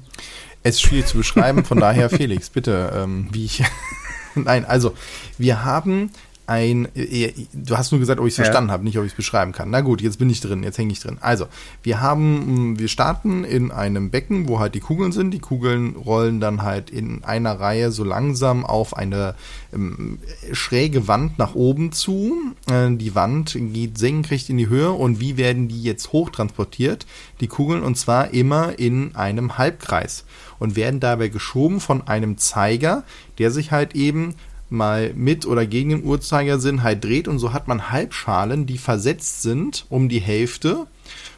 [0.63, 3.63] es ist schwierig zu beschreiben, von daher Felix, bitte, ähm, wie ich.
[4.35, 4.95] Nein, also
[5.37, 6.11] wir haben
[6.47, 8.45] ein, äh, du hast nur gesagt, ob ich es ja.
[8.45, 9.71] verstanden habe, nicht ob ich es beschreiben kann.
[9.71, 11.19] Na gut, jetzt bin ich drin, jetzt hänge ich drin.
[11.21, 11.47] Also,
[11.83, 15.33] wir haben, mm, wir starten in einem Becken, wo halt die Kugeln sind.
[15.33, 19.35] Die Kugeln rollen dann halt in einer Reihe so langsam auf eine
[19.73, 20.19] ähm,
[20.53, 22.37] schräge Wand nach oben zu.
[22.71, 27.07] Äh, die Wand geht senkrecht in die Höhe und wie werden die jetzt hochtransportiert?
[27.41, 30.25] Die Kugeln und zwar immer in einem Halbkreis
[30.59, 33.05] und werden dabei geschoben von einem Zeiger,
[33.39, 34.35] der sich halt eben
[34.73, 39.43] mal mit oder gegen den Uhrzeigersinn halt dreht und so hat man Halbschalen, die versetzt
[39.43, 40.87] sind um die Hälfte,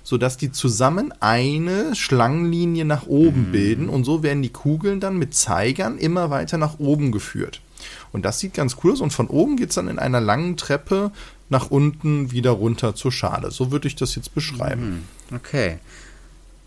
[0.03, 3.53] sodass die zusammen eine Schlangenlinie nach oben mhm.
[3.53, 7.61] bilden und so werden die Kugeln dann mit Zeigern immer weiter nach oben geführt.
[8.13, 10.57] Und das sieht ganz cool aus und von oben geht es dann in einer langen
[10.57, 11.11] Treppe
[11.49, 13.51] nach unten wieder runter zur Schale.
[13.51, 15.05] So würde ich das jetzt beschreiben.
[15.31, 15.37] Mhm.
[15.37, 15.79] Okay.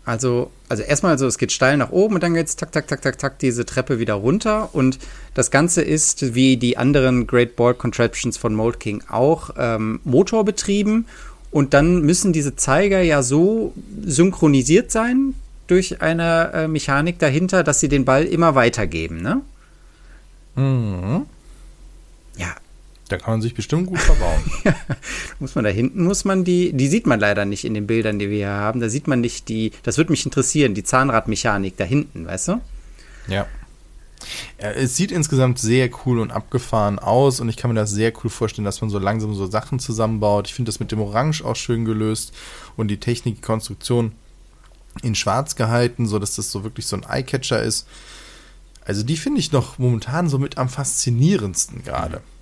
[0.08, 2.88] Also, also erstmal, also es geht steil nach oben und dann geht es tak, tak,
[2.88, 4.70] tak, tak, tak diese Treppe wieder runter.
[4.72, 4.98] Und
[5.34, 11.04] das Ganze ist, wie die anderen Great Ball Contraptions von Mold King auch, ähm, motorbetrieben.
[11.50, 15.34] Und dann müssen diese Zeiger ja so synchronisiert sein
[15.66, 19.42] durch eine äh, Mechanik dahinter, dass sie den Ball immer weitergeben, ne?
[20.56, 21.26] Mhm.
[22.38, 22.56] Ja,
[23.08, 24.42] da kann man sich bestimmt gut verbauen.
[25.38, 28.18] muss man da hinten, muss man die, die sieht man leider nicht in den Bildern,
[28.18, 28.80] die wir hier haben.
[28.80, 32.60] Da sieht man nicht die, das würde mich interessieren, die Zahnradmechanik da hinten, weißt du?
[33.28, 33.46] Ja.
[34.58, 38.30] Es sieht insgesamt sehr cool und abgefahren aus und ich kann mir das sehr cool
[38.30, 40.48] vorstellen, dass man so langsam so Sachen zusammenbaut.
[40.48, 42.34] Ich finde das mit dem Orange auch schön gelöst
[42.76, 44.12] und die Technik, die Konstruktion
[45.02, 47.86] in schwarz gehalten, so dass das so wirklich so ein Eyecatcher ist.
[48.84, 52.18] Also die finde ich noch momentan so mit am faszinierendsten gerade.
[52.18, 52.37] Mhm.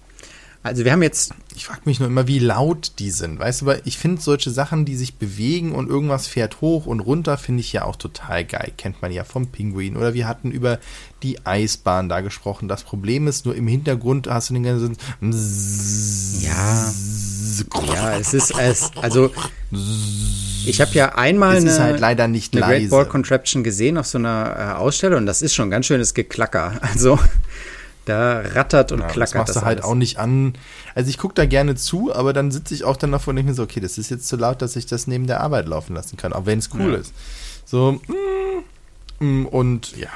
[0.67, 1.33] Also wir haben jetzt.
[1.55, 3.39] Ich frage mich nur immer, wie laut die sind.
[3.39, 7.01] Weißt du, aber ich finde solche Sachen, die sich bewegen und irgendwas fährt hoch und
[7.01, 8.73] runter, finde ich ja auch total geil.
[8.77, 9.97] Kennt man ja vom Pinguin.
[9.97, 10.79] Oder wir hatten über
[11.23, 12.69] die Eisbahn da gesprochen.
[12.69, 14.97] Das Problem ist nur im Hintergrund hast du den ganzen.
[16.43, 16.93] Ja.
[17.95, 19.31] Ja, es ist es, also
[20.67, 24.19] ich habe ja einmal eine, halt leider nicht eine Great Ball Contraption gesehen auf so
[24.19, 26.75] einer äh, Ausstellung und das ist schon ganz schönes Geklacker.
[26.83, 27.19] Also
[28.07, 29.23] da rattert und ja, klackert.
[29.23, 29.91] Das machst das du halt alles.
[29.91, 30.55] auch nicht an.
[30.95, 33.51] Also ich gucke da gerne zu, aber dann sitze ich auch dann davor und denke
[33.51, 35.95] mir so, okay, das ist jetzt zu laut, dass ich das neben der Arbeit laufen
[35.95, 36.99] lassen kann, auch wenn es cool ja.
[36.99, 37.13] ist.
[37.65, 38.01] So,
[39.21, 40.09] mm, mm, und ja,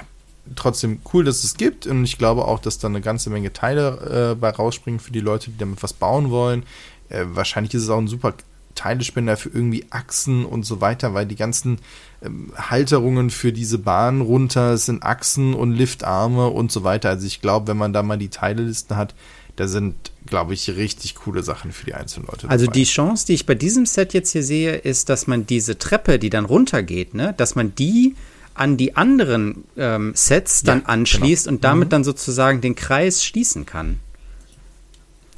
[0.56, 1.86] trotzdem cool, dass es gibt.
[1.86, 5.20] Und ich glaube auch, dass da eine ganze Menge Teile äh, bei rausspringen für die
[5.20, 6.64] Leute, die damit was bauen wollen.
[7.08, 8.34] Äh, wahrscheinlich ist es auch ein super
[8.80, 11.80] Teilespender für irgendwie Achsen und so weiter, weil die ganzen
[12.22, 17.10] ähm, Halterungen für diese Bahn runter sind Achsen und Liftarme und so weiter.
[17.10, 19.14] Also ich glaube, wenn man da mal die Teilelisten hat,
[19.56, 22.48] da sind, glaube ich, richtig coole Sachen für die einzelnen Leute.
[22.48, 22.72] Also dabei.
[22.72, 26.18] die Chance, die ich bei diesem Set jetzt hier sehe, ist, dass man diese Treppe,
[26.18, 28.14] die dann runtergeht, ne, dass man die
[28.54, 31.56] an die anderen ähm, Sets dann ja, anschließt genau.
[31.56, 31.90] und damit mhm.
[31.90, 34.00] dann sozusagen den Kreis schließen kann.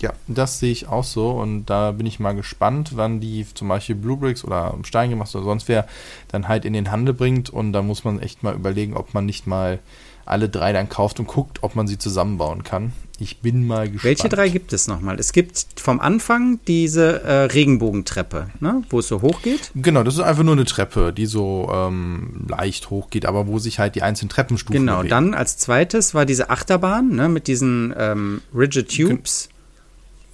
[0.02, 3.68] Ja, das sehe ich auch so und da bin ich mal gespannt, wann die zum
[3.68, 5.86] Beispiel Bluebricks oder Stein gemacht oder sonst wer
[6.28, 9.24] dann halt in den Handel bringt und da muss man echt mal überlegen, ob man
[9.26, 9.78] nicht mal
[10.24, 12.92] alle drei dann kauft und guckt, ob man sie zusammenbauen kann.
[13.18, 14.04] Ich bin mal gespannt.
[14.04, 15.18] Welche drei gibt es nochmal?
[15.18, 18.82] Es gibt vom Anfang diese äh, Regenbogentreppe, ne?
[18.90, 19.70] wo es so hoch geht.
[19.74, 23.58] Genau, das ist einfach nur eine Treppe, die so ähm, leicht hoch geht, aber wo
[23.58, 25.10] sich halt die einzelnen Treppenstufen Genau, bewegen.
[25.10, 27.28] dann als zweites war diese Achterbahn ne?
[27.28, 29.48] mit diesen ähm, Rigid Tubes.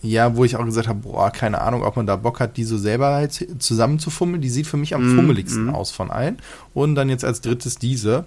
[0.01, 2.65] Ja, wo ich auch gesagt habe, boah, keine Ahnung, ob man da Bock hat, die
[2.65, 4.41] so selber halt zusammenzufummeln.
[4.41, 5.75] Die sieht für mich am mm, fummeligsten mm.
[5.75, 6.39] aus von allen.
[6.73, 8.25] Und dann jetzt als drittes diese.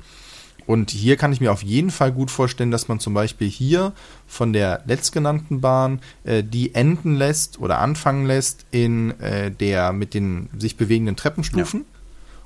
[0.68, 3.94] Und hier kann ich mir auf jeden Fall gut vorstellen, dass man zum Beispiel hier
[4.28, 10.14] von der letztgenannten Bahn äh, die enden lässt oder anfangen lässt in äh, der mit
[10.14, 11.86] den sich bewegenden Treppenstufen ja.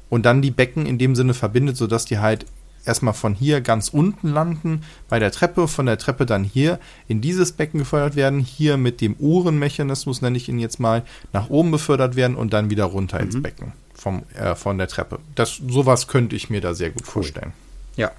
[0.09, 2.45] und dann die Becken in dem Sinne verbindet, sodass die halt
[2.86, 7.21] erstmal von hier ganz unten landen bei der Treppe, von der Treppe dann hier in
[7.21, 11.71] dieses Becken gefördert werden, hier mit dem Uhrenmechanismus, nenne ich ihn jetzt mal, nach oben
[11.71, 13.26] befördert werden und dann wieder runter mhm.
[13.26, 15.19] ins Becken vom, äh, von der Treppe.
[15.36, 17.13] Das, sowas könnte ich mir da sehr gut cool.
[17.13, 17.54] vorstellen.
[17.95, 18.12] Ja.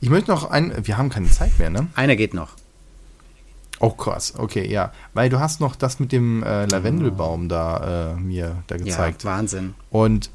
[0.00, 0.72] Ich möchte noch ein.
[0.86, 1.88] Wir haben keine Zeit mehr, ne?
[1.94, 2.50] Einer geht noch.
[3.80, 4.92] Oh krass, okay, ja.
[5.14, 7.48] Weil du hast noch das mit dem äh, Lavendelbaum oh.
[7.48, 9.24] da äh, mir da gezeigt.
[9.24, 9.74] Ja, Wahnsinn.
[9.90, 10.30] Und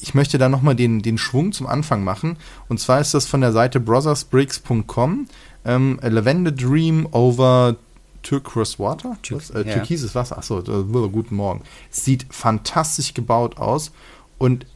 [0.00, 2.36] ich möchte da nochmal den, den Schwung zum Anfang machen.
[2.68, 5.26] Und zwar ist das von der Seite brothersbricks.com.
[5.64, 7.76] Ähm, Lavender Dream over
[8.22, 9.16] Turquoise Water?
[9.22, 9.74] Tür äh, ja.
[9.74, 10.38] Türkises Wasser.
[10.38, 11.62] Achso, äh, guten Morgen.
[11.90, 13.92] sieht fantastisch gebaut aus.
[14.38, 14.66] Und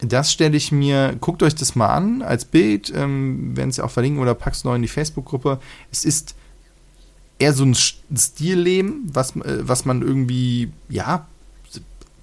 [0.00, 3.84] das stelle ich mir, guckt euch das mal an als Bild, ähm, werden es ja
[3.84, 5.60] auch verlinken oder packst neu in die Facebook-Gruppe.
[5.92, 6.34] Es ist
[7.38, 11.26] eher so ein Stilleben, was, äh, was man irgendwie, ja,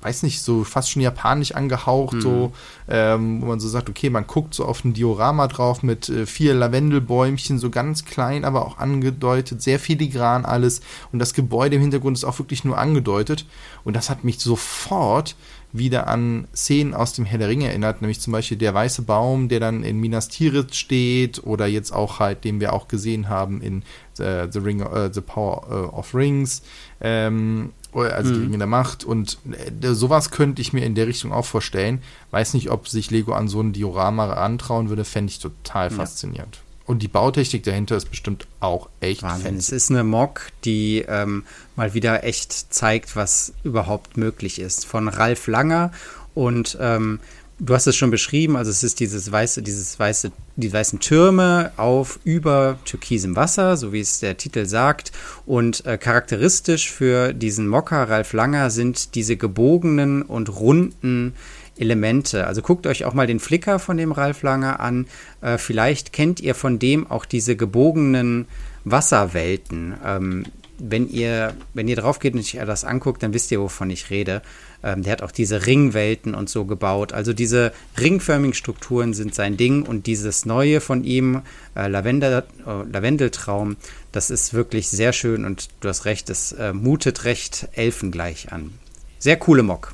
[0.01, 2.21] weiß nicht, so fast schon japanisch angehaucht, mhm.
[2.21, 2.51] so,
[2.88, 6.25] ähm, wo man so sagt, okay, man guckt so auf ein Diorama drauf mit äh,
[6.25, 10.81] vier Lavendelbäumchen, so ganz klein, aber auch angedeutet, sehr filigran alles.
[11.12, 13.45] Und das Gebäude im Hintergrund ist auch wirklich nur angedeutet.
[13.83, 15.35] Und das hat mich sofort
[15.71, 19.49] wieder an Szenen aus dem Herr der Ringe erinnert, nämlich zum Beispiel der weiße Baum,
[19.49, 23.62] der dann in Minas Tirith steht oder jetzt auch halt, den wir auch gesehen haben
[23.62, 23.83] in
[24.15, 26.62] The, the, Ring, uh, the Power uh, of Rings,
[26.99, 28.41] ähm, also mhm.
[28.43, 29.38] Ringe der Macht und
[29.82, 32.02] äh, sowas könnte ich mir in der Richtung auch vorstellen.
[32.32, 35.95] Weiß nicht, ob sich Lego an so ein Diorama antrauen würde, fände ich total ja.
[35.95, 36.60] faszinierend.
[36.86, 39.45] Und die Bautechnik dahinter ist bestimmt auch echt Wahnsinn.
[39.45, 39.60] Fancy.
[39.60, 41.43] Es ist eine Mock, die ähm,
[41.75, 44.88] mal wieder echt zeigt, was überhaupt möglich ist.
[44.88, 45.91] Von Ralf Langer
[46.34, 47.19] und ähm,
[47.60, 51.72] du hast es schon beschrieben, also es ist dieses weiße, dieses weiße, die weißen Türme
[51.78, 55.12] auf über türkisem Wasser, so wie es der Titel sagt.
[55.45, 61.34] Und äh, charakteristisch für diesen Mocker Ralf Langer sind diese gebogenen und runden
[61.78, 62.48] Elemente.
[62.48, 65.08] Also guckt euch auch mal den Flickr von dem Ralf Langer an.
[65.41, 68.48] Äh, vielleicht kennt ihr von dem auch diese gebogenen
[68.86, 69.95] Wasserwelten.
[70.06, 70.45] Ähm,
[70.79, 74.09] wenn ihr, wenn ihr drauf geht und euch das anguckt, dann wisst ihr, wovon ich
[74.09, 74.41] rede.
[74.81, 77.13] Ähm, der hat auch diese Ringwelten und so gebaut.
[77.13, 81.41] Also diese ringförmigen Strukturen sind sein Ding und dieses Neue von ihm,
[81.75, 83.77] äh, Lavendel, äh, Lavendeltraum,
[84.11, 88.71] das ist wirklich sehr schön und du hast recht, es äh, mutet recht elfengleich an.
[89.19, 89.91] Sehr coole Mock.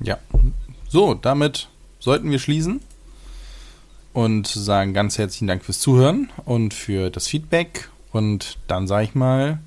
[0.00, 0.18] Ja.
[0.88, 1.68] So, damit
[2.00, 2.80] sollten wir schließen
[4.12, 7.88] und sagen ganz herzlichen Dank fürs Zuhören und für das Feedback.
[8.16, 9.58] Und dann sage ich mal,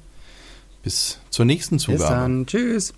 [0.84, 2.00] bis zur nächsten Zugabe.
[2.00, 2.46] Bis dann.
[2.46, 2.94] Tschüss.